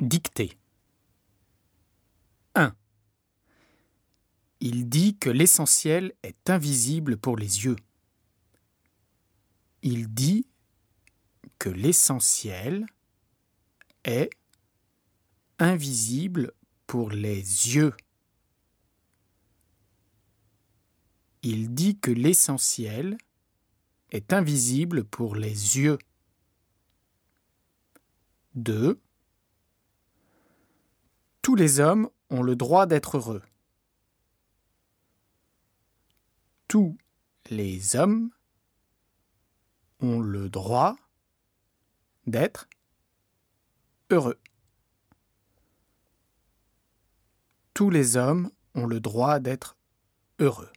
Dictée 0.00 0.56
1. 2.54 2.72
Il 4.60 4.88
dit 4.88 5.18
que 5.18 5.28
l'essentiel 5.28 6.14
est 6.22 6.48
invisible 6.48 7.16
pour 7.16 7.36
les 7.36 7.64
yeux. 7.64 7.74
Il 9.82 10.06
dit 10.14 10.46
que 11.58 11.68
l'essentiel 11.68 12.86
est 14.04 14.30
invisible 15.58 16.52
pour 16.86 17.10
les 17.10 17.40
yeux. 17.74 17.92
Il 21.42 21.74
dit 21.74 21.98
que 21.98 22.12
l'essentiel 22.12 23.18
est 24.12 24.32
invisible 24.32 25.02
pour 25.02 25.34
les 25.34 25.76
yeux. 25.78 25.98
2. 28.54 29.00
Tous 31.58 31.62
les 31.64 31.80
hommes 31.80 32.08
ont 32.30 32.44
le 32.44 32.54
droit 32.54 32.86
d'être 32.86 33.16
heureux. 33.16 33.42
Tous 36.68 36.96
les 37.50 37.96
hommes 37.96 38.30
ont 39.98 40.20
le 40.20 40.48
droit 40.50 40.94
d'être 42.28 42.68
heureux. 44.08 44.38
Tous 47.74 47.90
les 47.90 48.16
hommes 48.16 48.52
ont 48.76 48.86
le 48.86 49.00
droit 49.00 49.40
d'être 49.40 49.76
heureux. 50.38 50.70